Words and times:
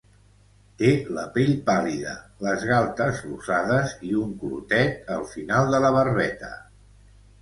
Té 0.77 0.87
la 1.17 1.25
pell 1.35 1.51
pàl·lida, 1.67 2.15
les 2.45 2.65
galtes 2.71 3.21
rosades, 3.27 3.93
i 4.13 4.17
un 4.23 4.35
clotet 4.45 5.15
al 5.17 5.29
final 5.37 5.71
de 5.77 5.83
la 5.85 5.97
barbeta. 5.99 6.51